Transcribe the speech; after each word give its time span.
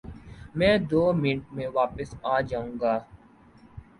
میں 0.57 0.75
دو 0.89 1.01
منٹ 1.13 1.43
میں 1.51 1.67
واپس 1.73 2.09
آ 2.23 2.39
جاؤں 2.41 2.71
گا 2.81 2.93